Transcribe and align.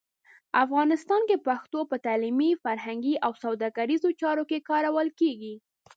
افغانستان 0.63 1.21
کې 1.29 1.43
پښتو 1.47 1.79
په 1.91 1.95
تعلیمي، 2.05 2.51
فرهنګي 2.63 3.15
او 3.25 3.31
سوداګریزو 3.43 4.09
چارو 4.21 4.43
کې 4.49 4.65
کارول 4.69 5.07
کېږي. 5.19 5.53